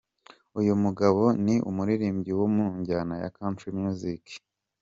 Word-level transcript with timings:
Uyu 0.59 0.73
mugabo 0.83 1.23
ni 1.45 1.55
umuririmbyi 1.69 2.31
wo 2.39 2.47
mu 2.55 2.65
njyana 2.79 3.13
ya 3.23 3.29
Country 3.37 3.69
Music. 3.79 4.23